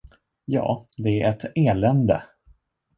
Ja, 0.45 0.87
det 0.97 1.21
är 1.21 1.29
ett 1.29 1.51
elände! 1.55 2.23